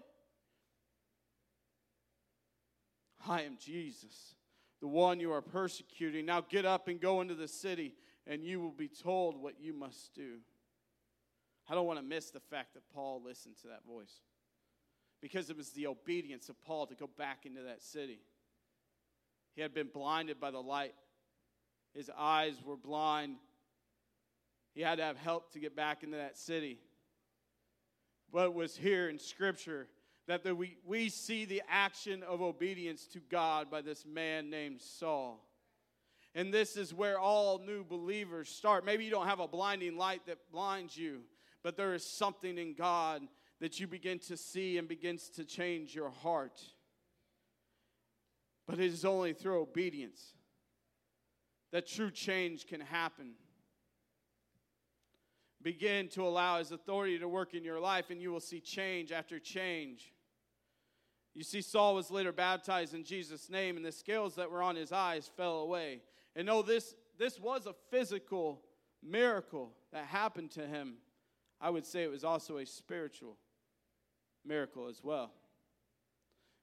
I 3.24 3.42
am 3.42 3.56
Jesus, 3.64 4.34
the 4.80 4.88
one 4.88 5.20
you 5.20 5.30
are 5.30 5.42
persecuting. 5.42 6.26
Now 6.26 6.40
get 6.40 6.64
up 6.64 6.88
and 6.88 7.00
go 7.00 7.20
into 7.20 7.36
the 7.36 7.46
city, 7.46 7.94
and 8.26 8.42
you 8.42 8.60
will 8.60 8.72
be 8.72 8.88
told 8.88 9.40
what 9.40 9.60
you 9.60 9.72
must 9.72 10.12
do. 10.12 10.38
I 11.68 11.74
don't 11.74 11.86
want 11.86 11.98
to 11.98 12.04
miss 12.04 12.30
the 12.30 12.40
fact 12.40 12.74
that 12.74 12.82
Paul 12.94 13.22
listened 13.24 13.56
to 13.62 13.68
that 13.68 13.84
voice 13.86 14.20
because 15.20 15.48
it 15.48 15.56
was 15.56 15.70
the 15.70 15.86
obedience 15.86 16.48
of 16.48 16.60
Paul 16.62 16.86
to 16.86 16.94
go 16.94 17.08
back 17.16 17.46
into 17.46 17.62
that 17.62 17.82
city. 17.82 18.20
He 19.54 19.62
had 19.62 19.72
been 19.72 19.88
blinded 19.92 20.40
by 20.40 20.50
the 20.50 20.60
light, 20.60 20.94
his 21.94 22.10
eyes 22.16 22.54
were 22.64 22.76
blind. 22.76 23.36
He 24.74 24.80
had 24.80 24.98
to 24.98 25.04
have 25.04 25.16
help 25.16 25.52
to 25.52 25.60
get 25.60 25.76
back 25.76 26.02
into 26.02 26.16
that 26.16 26.36
city. 26.36 26.80
But 28.32 28.46
it 28.46 28.54
was 28.54 28.76
here 28.76 29.08
in 29.08 29.20
Scripture 29.20 29.86
that 30.26 30.42
the, 30.42 30.54
we, 30.54 30.78
we 30.84 31.08
see 31.08 31.44
the 31.44 31.62
action 31.68 32.24
of 32.24 32.42
obedience 32.42 33.06
to 33.12 33.20
God 33.20 33.70
by 33.70 33.82
this 33.82 34.04
man 34.04 34.50
named 34.50 34.80
Saul. 34.80 35.46
And 36.34 36.52
this 36.52 36.76
is 36.76 36.92
where 36.92 37.18
all 37.18 37.60
new 37.60 37.84
believers 37.84 38.48
start. 38.48 38.84
Maybe 38.84 39.04
you 39.04 39.10
don't 39.10 39.28
have 39.28 39.38
a 39.38 39.46
blinding 39.46 39.96
light 39.96 40.26
that 40.26 40.38
blinds 40.50 40.96
you, 40.96 41.20
but 41.64 41.76
there 41.76 41.94
is 41.94 42.06
something 42.06 42.58
in 42.58 42.74
God 42.74 43.22
that 43.58 43.80
you 43.80 43.88
begin 43.88 44.18
to 44.20 44.36
see 44.36 44.76
and 44.78 44.86
begins 44.86 45.30
to 45.30 45.44
change 45.44 45.94
your 45.94 46.10
heart. 46.10 46.60
But 48.66 48.78
it 48.78 48.92
is 48.92 49.04
only 49.04 49.32
through 49.32 49.62
obedience 49.62 50.34
that 51.72 51.88
true 51.88 52.10
change 52.10 52.66
can 52.66 52.80
happen. 52.80 53.32
Begin 55.62 56.08
to 56.08 56.22
allow 56.22 56.58
His 56.58 56.70
authority 56.70 57.18
to 57.18 57.26
work 57.26 57.54
in 57.54 57.64
your 57.64 57.80
life, 57.80 58.10
and 58.10 58.20
you 58.20 58.30
will 58.30 58.40
see 58.40 58.60
change 58.60 59.10
after 59.10 59.38
change. 59.38 60.12
You 61.34 61.42
see, 61.42 61.62
Saul 61.62 61.94
was 61.94 62.10
later 62.10 62.30
baptized 62.30 62.94
in 62.94 63.02
Jesus' 63.04 63.48
name, 63.48 63.76
and 63.76 63.84
the 63.84 63.90
scales 63.90 64.34
that 64.34 64.50
were 64.50 64.62
on 64.62 64.76
his 64.76 64.92
eyes 64.92 65.30
fell 65.36 65.60
away. 65.60 66.02
And 66.36 66.46
no, 66.46 66.62
this, 66.62 66.94
this 67.18 67.40
was 67.40 67.66
a 67.66 67.74
physical 67.90 68.60
miracle 69.02 69.72
that 69.92 70.04
happened 70.04 70.52
to 70.52 70.66
him. 70.66 70.98
I 71.64 71.70
would 71.70 71.86
say 71.86 72.02
it 72.02 72.10
was 72.10 72.24
also 72.24 72.58
a 72.58 72.66
spiritual 72.66 73.38
miracle 74.44 74.86
as 74.86 75.02
well. 75.02 75.32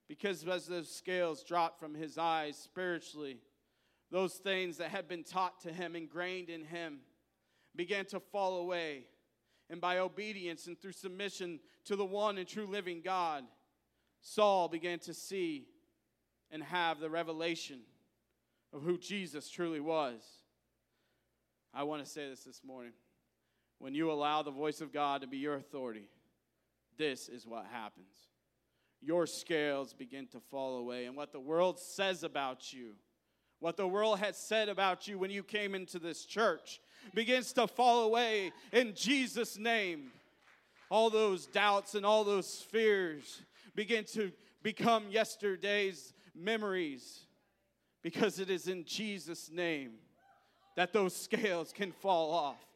Because 0.08 0.48
as 0.48 0.68
those 0.68 0.94
scales 0.94 1.44
dropped 1.44 1.80
from 1.80 1.96
his 1.96 2.20
eyes 2.20 2.56
spiritually, 2.56 3.40
those 4.12 4.36
things 4.36 4.78
that 4.78 4.90
had 4.90 5.08
been 5.08 5.24
taught 5.24 5.60
to 5.62 5.74
him, 5.74 5.96
ingrained 5.96 6.52
in 6.52 6.64
him, 6.64 7.00
began 7.76 8.06
to 8.06 8.20
fall 8.20 8.60
away. 8.60 9.06
And 9.72 9.82
by 9.82 9.98
obedience 9.98 10.68
and 10.68 10.80
through 10.80 10.92
submission 10.92 11.62
to 11.86 11.96
the 11.96 12.06
one 12.06 12.38
and 12.38 12.48
true 12.48 12.68
living 12.68 13.02
God, 13.04 13.44
Saul 14.22 14.68
began 14.68 15.00
to 15.00 15.16
see 15.16 15.66
and 16.52 16.62
have 16.62 17.00
the 17.00 17.10
revelation 17.10 17.80
of 18.72 18.84
who 18.84 19.00
Jesus 19.00 19.50
truly 19.50 19.80
was. 19.80 20.22
I 21.74 21.86
want 21.86 22.06
to 22.06 22.10
say 22.10 22.30
this 22.30 22.44
this 22.44 22.62
morning 22.64 22.94
when 23.82 23.96
you 23.96 24.12
allow 24.12 24.44
the 24.44 24.52
voice 24.52 24.80
of 24.80 24.94
God 24.94 25.22
to 25.22 25.28
be 25.28 25.38
your 25.38 25.56
authority, 25.56 26.08
this 27.00 27.28
is 27.28 27.48
what 27.48 27.66
happens. 27.66 28.14
Your 29.02 29.26
scales 29.26 29.92
begin 29.92 30.28
to 30.28 30.40
fall 30.40 30.78
away, 30.78 31.06
and 31.06 31.16
what 31.16 31.32
the 31.32 31.40
world 31.40 31.80
says 31.80 32.24
about 32.24 32.72
you, 32.72 32.94
what 33.60 33.78
the 33.78 33.88
world 33.88 34.20
has 34.20 34.38
said 34.38 34.70
about 34.70 35.08
you 35.08 35.18
when 35.18 35.32
you 35.32 35.42
came 35.42 35.74
into 35.74 35.98
this 35.98 36.26
church, 36.26 36.80
begins 37.16 37.54
to 37.54 37.66
fall 37.66 38.04
away 38.04 38.52
in 38.72 38.94
Jesus' 38.94 39.58
name. 39.58 40.12
All 40.92 41.10
those 41.10 41.48
doubts 41.48 41.96
and 41.96 42.06
all 42.06 42.24
those 42.24 42.64
fears 42.70 43.42
begin 43.74 44.04
to 44.14 44.32
become 44.62 45.06
yesterday's 45.10 46.14
memories 46.36 47.22
because 48.04 48.38
it 48.38 48.52
is 48.52 48.68
in 48.68 48.86
Jesus' 48.86 49.50
name 49.50 49.94
that 50.76 50.94
those 50.94 51.16
scales 51.16 51.74
can 51.74 51.92
fall 51.92 52.32
off 52.32 52.71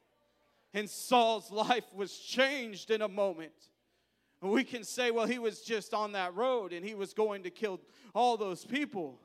and 0.76 0.90
Saul's 0.90 1.50
life 1.52 1.86
was 1.96 2.16
changed 2.16 2.92
in 2.92 3.02
a 3.02 3.08
moment. 3.08 3.54
We 4.42 4.66
can 4.66 4.84
say, 4.84 5.10
well, 5.10 5.26
he 5.26 5.40
was 5.40 5.62
just 5.62 5.94
on 5.94 6.12
that 6.12 6.36
road 6.36 6.74
and 6.74 6.86
he 6.86 6.94
was 6.94 7.14
going 7.14 7.44
to 7.44 7.50
kill 7.50 7.80
all 8.14 8.36
those 8.36 8.66
people. 8.66 9.18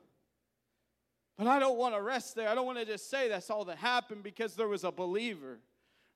But 1.37 1.49
I 1.49 1.59
don't 1.59 1.77
want 1.77 1.95
to 1.97 2.01
rest 2.01 2.37
there. 2.37 2.49
I 2.49 2.55
don't 2.55 2.67
want 2.67 2.79
to 2.79 2.85
just 2.85 3.11
say 3.11 3.29
that's 3.29 3.51
all 3.51 3.65
that 3.65 3.79
happened 3.79 4.23
because 4.23 4.55
there 4.55 4.69
was 4.69 4.85
a 4.85 4.93
believer 4.93 5.59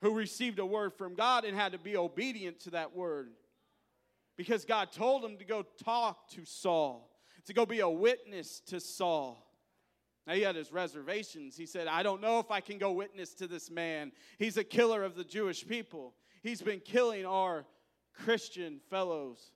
who 0.01 0.15
received 0.15 0.61
a 0.61 0.67
word 0.67 0.95
from 0.95 1.15
God 1.15 1.45
and 1.45 1.57
had 1.57 1.73
to 1.73 1.79
be 1.79 1.97
obedient 1.97 2.61
to 2.61 2.71
that 2.71 2.95
word. 2.95 3.31
Because 4.37 4.65
God 4.65 4.93
told 4.93 5.25
him 5.25 5.37
to 5.39 5.45
go 5.45 5.65
talk 5.85 6.29
to 6.31 6.45
Saul, 6.45 7.11
to 7.47 7.53
go 7.53 7.67
be 7.67 7.81
a 7.81 7.89
witness 7.89 8.61
to 8.67 8.79
Saul. 8.79 9.45
Now, 10.27 10.35
he 10.35 10.43
had 10.43 10.57
his 10.57 10.73
reservations. 10.73 11.57
He 11.57 11.67
said, 11.67 11.87
I 11.87 12.03
don't 12.03 12.23
know 12.23 12.39
if 12.39 12.51
I 12.51 12.61
can 12.61 12.79
go 12.79 12.93
witness 12.93 13.35
to 13.35 13.47
this 13.47 13.71
man. 13.71 14.13
He's 14.39 14.57
a 14.57 14.65
killer 14.65 15.03
of 15.03 15.17
the 15.17 15.25
Jewish 15.25 15.67
people, 15.67 16.15
he's 16.43 16.63
been 16.63 16.81
killing 16.81 17.27
our 17.27 17.67
Christian 18.15 18.81
fellows. 18.91 19.53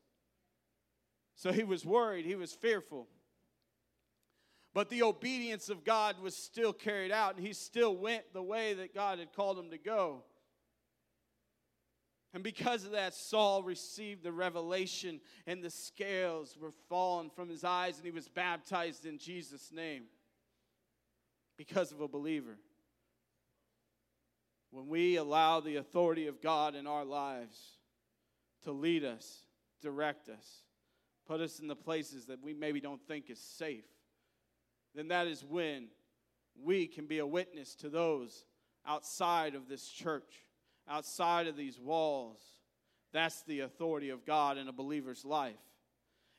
So 1.37 1.53
he 1.53 1.63
was 1.63 1.87
worried, 1.87 2.27
he 2.27 2.35
was 2.35 2.53
fearful. 2.53 3.07
But 4.75 4.91
the 4.91 5.05
obedience 5.05 5.71
of 5.71 5.85
God 5.85 6.21
was 6.21 6.37
still 6.37 6.73
carried 6.73 7.11
out, 7.11 7.37
and 7.37 7.47
he 7.47 7.53
still 7.53 7.97
went 7.97 8.33
the 8.33 8.43
way 8.43 8.75
that 8.75 8.95
God 8.95 9.19
had 9.19 9.33
called 9.33 9.59
him 9.59 9.71
to 9.71 9.79
go. 9.79 10.25
And 12.35 12.43
because 12.43 12.85
of 12.85 12.91
that, 12.91 13.15
Saul 13.15 13.63
received 13.63 14.23
the 14.23 14.33
revelation, 14.33 15.21
and 15.47 15.63
the 15.63 15.71
scales 15.71 16.59
were 16.61 16.75
fallen 16.89 17.31
from 17.31 17.49
his 17.49 17.65
eyes, 17.65 17.97
and 17.97 18.05
he 18.05 18.11
was 18.11 18.29
baptized 18.29 19.07
in 19.07 19.19
Jesus' 19.19 19.73
name 19.73 20.05
because 21.59 21.93
of 21.93 22.01
a 22.01 22.09
believer. 22.09 22.57
When 24.71 24.87
we 24.87 25.17
allow 25.17 25.61
the 25.61 25.77
authority 25.77 26.27
of 26.29 26.41
God 26.41 26.75
in 26.75 26.87
our 26.87 27.05
lives 27.05 27.59
to 28.65 28.73
lead 28.73 29.05
us, 29.05 29.43
direct 29.83 30.29
us, 30.29 30.63
put 31.27 31.41
us 31.41 31.59
in 31.59 31.67
the 31.67 31.77
places 31.77 32.27
that 32.27 32.43
we 32.43 32.55
maybe 32.55 32.81
don't 32.81 33.07
think 33.07 33.29
is 33.29 33.41
safe, 33.41 33.85
then 34.95 35.09
that 35.09 35.27
is 35.27 35.45
when 35.45 35.89
we 36.63 36.87
can 36.87 37.07
be 37.07 37.19
a 37.19 37.27
witness 37.27 37.75
to 37.77 37.89
those 37.89 38.45
outside 38.87 39.55
of 39.55 39.69
this 39.69 39.87
church, 39.89 40.47
outside 40.89 41.47
of 41.47 41.57
these 41.57 41.79
walls. 41.79 42.39
That's 43.13 43.43
the 43.43 43.61
authority 43.61 44.11
of 44.11 44.25
God 44.25 44.59
in 44.59 44.69
a 44.69 44.73
believer's 44.73 45.25
life. 45.25 45.55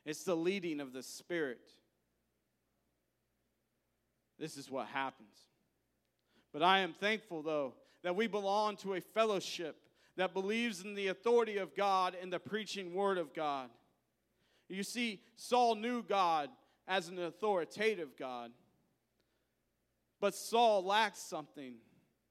It's 0.05 0.23
the 0.23 0.35
leading 0.35 0.79
of 0.79 0.93
the 0.93 1.03
Spirit 1.03 1.59
this 4.39 4.57
is 4.57 4.71
what 4.71 4.87
happens. 4.87 5.35
But 6.53 6.63
I 6.63 6.79
am 6.79 6.93
thankful, 6.93 7.41
though, 7.41 7.73
that 8.03 8.15
we 8.15 8.27
belong 8.27 8.77
to 8.77 8.95
a 8.95 9.01
fellowship 9.01 9.75
that 10.15 10.33
believes 10.33 10.83
in 10.83 10.95
the 10.95 11.07
authority 11.07 11.57
of 11.57 11.75
God 11.75 12.15
and 12.21 12.31
the 12.31 12.39
preaching 12.39 12.93
word 12.93 13.17
of 13.17 13.33
God. 13.33 13.69
You 14.67 14.83
see, 14.83 15.21
Saul 15.35 15.75
knew 15.75 16.03
God 16.03 16.49
as 16.87 17.07
an 17.07 17.19
authoritative 17.19 18.17
God, 18.17 18.51
But 20.19 20.35
Saul 20.35 20.83
lacked 20.83 21.17
something. 21.17 21.75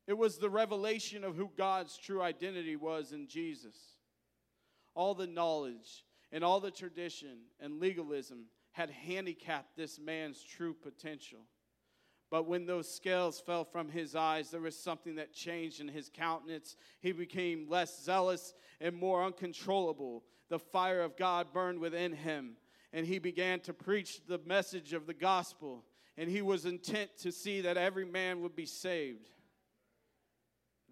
It 0.06 0.16
was 0.16 0.38
the 0.38 0.50
revelation 0.50 1.24
of 1.24 1.36
who 1.36 1.50
God's 1.56 1.96
true 1.96 2.22
identity 2.22 2.76
was 2.76 3.12
in 3.12 3.26
Jesus. 3.26 3.76
All 4.94 5.14
the 5.14 5.26
knowledge 5.26 6.04
and 6.32 6.44
all 6.44 6.60
the 6.60 6.70
tradition 6.70 7.38
and 7.60 7.80
legalism 7.80 8.46
had 8.72 8.90
handicapped 8.90 9.76
this 9.76 9.98
man's 9.98 10.42
true 10.42 10.74
potential. 10.74 11.40
But 12.30 12.46
when 12.46 12.66
those 12.66 12.92
scales 12.92 13.40
fell 13.40 13.64
from 13.64 13.88
his 13.88 14.14
eyes, 14.14 14.50
there 14.50 14.60
was 14.60 14.78
something 14.78 15.14
that 15.14 15.32
changed 15.32 15.80
in 15.80 15.88
his 15.88 16.10
countenance. 16.12 16.76
He 17.00 17.12
became 17.12 17.68
less 17.70 18.02
zealous 18.02 18.52
and 18.80 18.94
more 18.94 19.24
uncontrollable. 19.24 20.24
The 20.50 20.58
fire 20.58 21.00
of 21.00 21.16
God 21.16 21.52
burned 21.52 21.78
within 21.78 22.12
him, 22.12 22.56
and 22.92 23.06
he 23.06 23.18
began 23.18 23.60
to 23.60 23.72
preach 23.72 24.26
the 24.26 24.40
message 24.44 24.92
of 24.92 25.06
the 25.06 25.14
gospel. 25.14 25.84
And 26.18 26.28
he 26.28 26.42
was 26.42 26.66
intent 26.66 27.10
to 27.18 27.32
see 27.32 27.62
that 27.62 27.76
every 27.76 28.04
man 28.04 28.42
would 28.42 28.56
be 28.56 28.66
saved. 28.66 29.30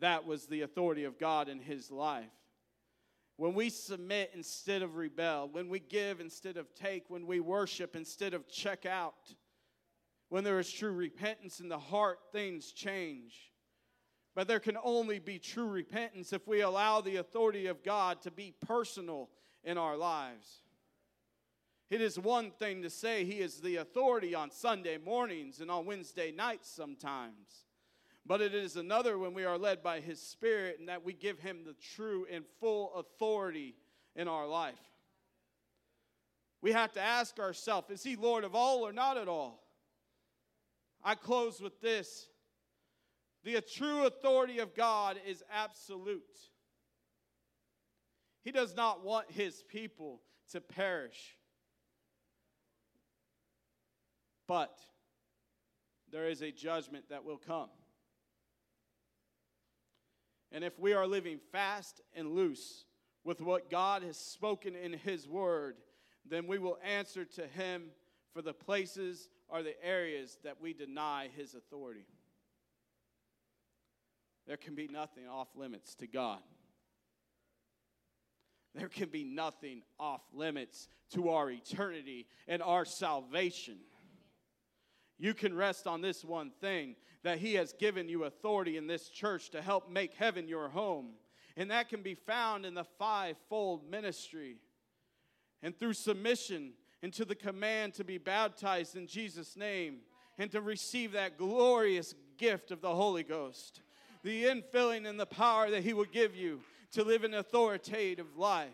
That 0.01 0.27
was 0.27 0.47
the 0.47 0.63
authority 0.63 1.05
of 1.05 1.19
God 1.19 1.49
in 1.49 1.59
his 1.59 1.91
life. 1.91 2.31
When 3.37 3.53
we 3.53 3.69
submit 3.69 4.31
instead 4.35 4.81
of 4.81 4.97
rebel, 4.97 5.49
when 5.51 5.69
we 5.69 5.81
give 5.81 6.21
instead 6.21 6.57
of 6.57 6.75
take, 6.75 7.11
when 7.11 7.27
we 7.27 7.41
worship 7.41 7.95
instead 7.95 8.33
of 8.33 8.49
check 8.49 8.87
out, 8.87 9.35
when 10.29 10.45
there 10.45 10.59
is 10.59 10.71
true 10.71 10.93
repentance 10.93 11.61
in 11.61 11.69
the 11.69 11.79
heart, 11.79 12.19
things 12.33 12.73
change. 12.73 13.53
But 14.35 14.49
there 14.49 14.61
can 14.61 14.77
only 14.83 15.19
be 15.19 15.39
true 15.39 15.69
repentance 15.69 16.33
if 16.33 16.47
we 16.47 16.61
allow 16.61 17.01
the 17.01 17.17
authority 17.17 17.67
of 17.67 17.83
God 17.83 18.21
to 18.23 18.31
be 18.31 18.55
personal 18.67 19.31
in 19.65 19.79
our 19.79 19.97
lives. 19.97 20.61
It 21.89 22.01
is 22.01 22.19
one 22.19 22.51
thing 22.51 22.83
to 22.83 22.91
say 22.91 23.25
He 23.25 23.39
is 23.39 23.61
the 23.61 23.77
authority 23.77 24.35
on 24.35 24.51
Sunday 24.51 24.99
mornings 24.99 25.61
and 25.61 25.71
on 25.71 25.87
Wednesday 25.87 26.33
nights 26.33 26.69
sometimes. 26.69 27.65
But 28.27 28.41
it 28.41 28.55
is 28.55 28.75
another 28.75 29.19
when 29.19 29.35
we 29.35 29.45
are 29.45 29.57
led 29.57 29.83
by 29.83 30.01
His 30.01 30.21
Spirit 30.21 30.81
and 30.81 30.89
that 30.89 31.05
we 31.05 31.13
give 31.13 31.39
Him 31.39 31.61
the 31.65 31.77
true 31.95 32.27
and 32.31 32.45
full 32.59 32.93
authority 32.95 33.77
in 34.17 34.27
our 34.27 34.49
life. 34.49 34.75
We 36.61 36.73
have 36.73 36.93
to 36.95 37.01
ask 37.01 37.39
ourselves 37.39 37.91
is 37.91 38.03
He 38.03 38.17
Lord 38.17 38.43
of 38.43 38.57
all 38.57 38.87
or 38.87 38.93
not 38.93 39.17
at 39.17 39.29
all? 39.29 39.66
I 41.03 41.15
close 41.15 41.61
with 41.61 41.81
this. 41.81 42.29
The 43.45 43.61
true 43.61 44.07
authority 44.07 44.59
of 44.59 44.75
God 44.75 45.19
is 45.27 45.43
absolute. 45.53 46.23
He 48.43 48.53
does 48.53 48.75
not 48.75 49.05
want 49.05 49.31
his 49.31 49.63
people 49.69 50.21
to 50.53 50.61
perish. 50.61 51.37
But 54.47 54.79
there 56.11 56.29
is 56.29 56.43
a 56.43 56.53
judgment 56.53 57.09
that 57.11 57.25
will 57.25 57.39
come. 57.39 57.69
And 60.53 60.63
if 60.65 60.79
we 60.79 60.93
are 60.93 61.07
living 61.07 61.39
fast 61.53 62.01
and 62.15 62.33
loose 62.33 62.85
with 63.25 63.41
what 63.41 63.71
God 63.71 64.03
has 64.03 64.17
spoken 64.17 64.77
in 64.77 64.93
His 64.93 65.29
Word, 65.29 65.77
then 66.25 66.47
we 66.47 66.59
will 66.59 66.79
answer 66.85 67.25
to 67.25 67.47
Him 67.47 67.91
for 68.37 68.43
the 68.43 68.53
places 68.53 69.31
are 69.49 69.63
the 69.63 69.83
areas 69.83 70.37
that 70.45 70.61
we 70.61 70.75
deny 70.75 71.31
his 71.35 71.55
authority. 71.55 72.05
There 74.47 74.59
can 74.59 74.75
be 74.75 74.89
nothing 74.89 75.27
off 75.27 75.49
limits 75.57 75.95
to 75.95 76.07
God. 76.07 76.41
There 78.75 78.91
can 78.91 79.09
be 79.09 79.25
nothing 79.25 79.81
off 79.99 80.21
limits 80.35 80.87
to 81.15 81.31
our 81.31 81.51
eternity 81.51 82.27
and 82.47 82.63
our 82.63 82.85
salvation. 82.85 83.79
You 85.19 85.33
can 85.33 85.57
rest 85.57 85.87
on 85.87 86.03
this 86.03 86.23
one 86.23 86.51
thing 86.61 86.97
that 87.23 87.39
He 87.39 87.55
has 87.55 87.73
given 87.73 88.07
you 88.07 88.25
authority 88.25 88.77
in 88.77 88.87
this 88.87 89.09
church 89.09 89.49
to 89.53 89.63
help 89.63 89.89
make 89.91 90.13
heaven 90.13 90.47
your 90.47 90.69
home. 90.69 91.13
And 91.57 91.71
that 91.71 91.89
can 91.89 92.03
be 92.03 92.15
found 92.15 92.67
in 92.67 92.75
the 92.75 92.85
fivefold 92.85 93.91
ministry. 93.91 94.59
And 95.63 95.77
through 95.77 95.95
submission 95.95 96.75
and 97.03 97.13
to 97.13 97.25
the 97.25 97.35
command 97.35 97.95
to 97.95 98.05
be 98.05 98.19
baptized 98.19 98.97
in 98.97 99.07
Jesus' 99.07 99.57
name 99.57 99.99
and 100.39 100.51
to 100.51 100.61
receive 100.61 101.13
that 101.13 101.39
glorious 101.39 102.15
gift 102.37 102.71
of 102.71 102.81
the 102.81 102.95
Holy 102.95 103.23
Ghost, 103.23 103.81
the 104.23 104.45
infilling 104.45 105.09
and 105.09 105.19
the 105.19 105.27
power 105.27 105.71
that 105.71 105.83
He 105.83 105.93
will 105.93 106.05
give 106.05 106.35
you 106.35 106.61
to 106.93 107.05
live 107.05 107.25
an 107.25 107.35
authoritative 107.35 108.37
life. 108.37 108.71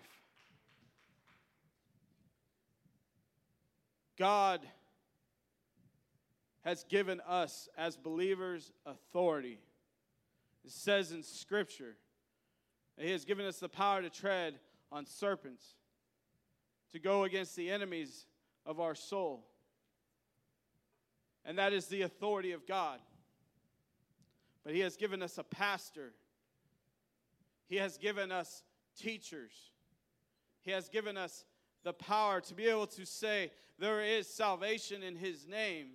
God 4.18 4.60
has 6.64 6.84
given 6.84 7.20
us 7.26 7.68
as 7.76 7.96
believers 7.96 8.72
authority. 8.86 9.58
It 10.64 10.70
says 10.70 11.10
in 11.10 11.22
Scripture 11.22 11.96
that 12.96 13.04
He 13.04 13.12
has 13.12 13.24
given 13.24 13.46
us 13.46 13.58
the 13.58 13.68
power 13.68 14.00
to 14.00 14.10
tread 14.10 14.60
on 14.92 15.06
serpents 15.06 15.74
to 16.92 16.98
go 16.98 17.24
against 17.24 17.56
the 17.56 17.70
enemies 17.70 18.26
of 18.66 18.80
our 18.80 18.94
soul. 18.94 19.46
And 21.44 21.58
that 21.58 21.72
is 21.72 21.86
the 21.86 22.02
authority 22.02 22.52
of 22.52 22.66
God. 22.66 22.98
But 24.64 24.74
He 24.74 24.80
has 24.80 24.96
given 24.96 25.22
us 25.22 25.38
a 25.38 25.44
pastor, 25.44 26.12
He 27.68 27.76
has 27.76 27.98
given 27.98 28.30
us 28.30 28.62
teachers, 28.96 29.52
He 30.60 30.70
has 30.70 30.88
given 30.88 31.16
us 31.16 31.44
the 31.82 31.92
power 31.92 32.40
to 32.42 32.54
be 32.54 32.66
able 32.66 32.86
to 32.88 33.04
say 33.04 33.50
there 33.78 34.02
is 34.02 34.28
salvation 34.28 35.02
in 35.02 35.16
His 35.16 35.46
name. 35.46 35.88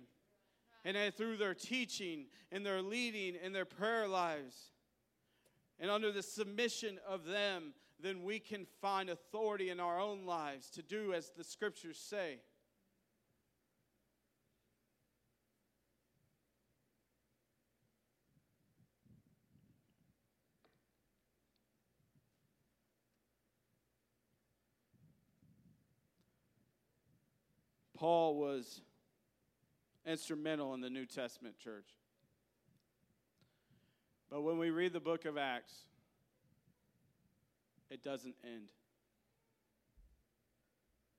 And 0.84 1.14
through 1.14 1.36
their 1.36 1.54
teaching 1.54 2.26
and 2.50 2.64
their 2.64 2.80
leading 2.80 3.34
and 3.42 3.54
their 3.54 3.66
prayer 3.66 4.08
lives, 4.08 4.70
and 5.80 5.90
under 5.90 6.10
the 6.10 6.22
submission 6.22 6.98
of 7.06 7.26
them, 7.26 7.74
then 8.00 8.22
we 8.22 8.38
can 8.38 8.66
find 8.80 9.10
authority 9.10 9.70
in 9.70 9.80
our 9.80 10.00
own 10.00 10.24
lives 10.24 10.70
to 10.70 10.82
do 10.82 11.12
as 11.12 11.30
the 11.36 11.44
scriptures 11.44 11.98
say. 11.98 12.40
Paul 27.98 28.36
was 28.36 28.80
instrumental 30.06 30.72
in 30.74 30.80
the 30.80 30.88
New 30.88 31.04
Testament 31.04 31.58
church. 31.58 31.96
But 34.30 34.42
when 34.42 34.56
we 34.56 34.70
read 34.70 34.92
the 34.92 35.00
book 35.00 35.24
of 35.24 35.36
Acts, 35.36 35.74
it 37.90 38.02
doesn't 38.02 38.34
end. 38.44 38.68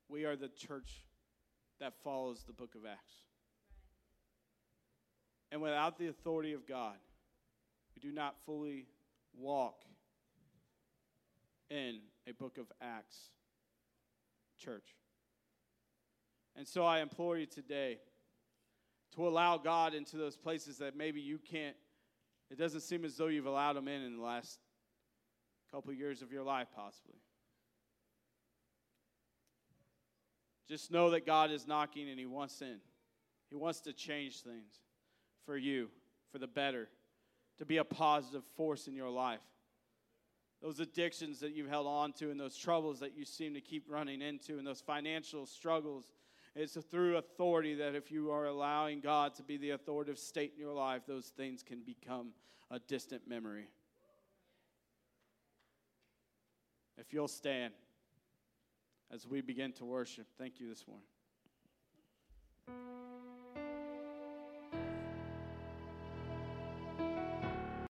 We 0.08 0.24
are 0.24 0.36
the 0.36 0.48
church 0.48 1.04
that 1.78 1.94
follows 2.02 2.44
the 2.46 2.52
book 2.52 2.74
of 2.74 2.82
Acts. 2.84 3.14
And 5.52 5.60
without 5.60 5.98
the 5.98 6.08
authority 6.08 6.52
of 6.52 6.66
God, 6.66 6.96
we 7.94 8.08
do 8.08 8.14
not 8.14 8.36
fully 8.46 8.86
walk 9.36 9.84
in 11.70 12.00
a 12.28 12.32
book 12.32 12.58
of 12.58 12.66
Acts 12.80 13.30
church. 14.58 14.96
And 16.56 16.66
so 16.66 16.84
I 16.84 17.00
implore 17.00 17.38
you 17.38 17.46
today 17.46 17.98
to 19.14 19.26
allow 19.26 19.56
God 19.56 19.94
into 19.94 20.16
those 20.16 20.36
places 20.36 20.78
that 20.78 20.96
maybe 20.96 21.20
you 21.20 21.38
can't, 21.38 21.76
it 22.50 22.58
doesn't 22.58 22.80
seem 22.80 23.04
as 23.04 23.16
though 23.16 23.28
you've 23.28 23.46
allowed 23.46 23.76
Him 23.76 23.88
in 23.88 24.02
in 24.02 24.16
the 24.16 24.22
last 24.22 24.58
couple 25.72 25.92
years 25.92 26.22
of 26.22 26.32
your 26.32 26.42
life, 26.42 26.68
possibly. 26.74 27.16
Just 30.68 30.90
know 30.90 31.10
that 31.10 31.26
God 31.26 31.50
is 31.50 31.66
knocking 31.66 32.08
and 32.08 32.18
He 32.18 32.26
wants 32.26 32.62
in. 32.62 32.78
He 33.48 33.56
wants 33.56 33.80
to 33.80 33.92
change 33.92 34.42
things 34.42 34.80
for 35.44 35.56
you, 35.56 35.88
for 36.30 36.38
the 36.38 36.46
better, 36.46 36.88
to 37.58 37.66
be 37.66 37.78
a 37.78 37.84
positive 37.84 38.44
force 38.56 38.86
in 38.86 38.94
your 38.94 39.10
life. 39.10 39.40
Those 40.62 40.78
addictions 40.78 41.40
that 41.40 41.54
you've 41.54 41.68
held 41.68 41.86
on 41.86 42.12
to, 42.14 42.30
and 42.30 42.38
those 42.38 42.56
troubles 42.56 43.00
that 43.00 43.16
you 43.16 43.24
seem 43.24 43.54
to 43.54 43.60
keep 43.60 43.84
running 43.88 44.22
into, 44.22 44.58
and 44.58 44.66
those 44.66 44.80
financial 44.80 45.46
struggles, 45.46 46.12
it's 46.54 46.74
through 46.74 47.16
authority 47.16 47.74
that 47.74 47.94
if 47.94 48.12
you 48.12 48.30
are 48.30 48.46
allowing 48.46 49.00
God 49.00 49.34
to 49.36 49.42
be 49.42 49.56
the 49.56 49.70
authoritative 49.70 50.18
state 50.18 50.52
in 50.54 50.60
your 50.60 50.74
life, 50.74 51.02
those 51.06 51.28
things 51.28 51.62
can 51.62 51.80
become 51.80 52.32
a 52.70 52.78
distant 52.78 53.26
memory. 53.26 53.68
If 57.00 57.14
you'll 57.14 57.28
stand 57.28 57.72
as 59.10 59.26
we 59.26 59.40
begin 59.40 59.72
to 59.72 59.86
worship, 59.86 60.26
thank 60.36 60.60
you 60.60 60.68
this 60.68 60.84
morning. 60.86 61.06